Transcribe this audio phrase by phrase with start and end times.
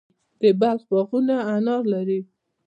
[0.41, 2.19] د بلخ باغونه انار لري.